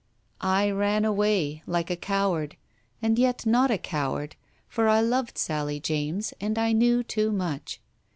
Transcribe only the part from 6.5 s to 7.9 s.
I knew too much.